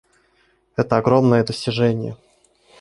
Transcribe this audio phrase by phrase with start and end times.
[0.77, 2.17] Это— огромное достижение.